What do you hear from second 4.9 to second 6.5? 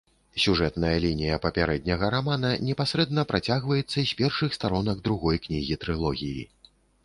другой кнігі трылогіі.